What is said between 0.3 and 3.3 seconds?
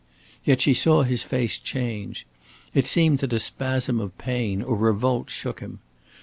Yet she saw his face change. It seemed